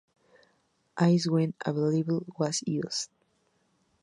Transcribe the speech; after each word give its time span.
Ice, 0.97 1.27
when 1.29 1.53
available, 1.63 2.25
was 2.35 2.63
used. 2.65 3.11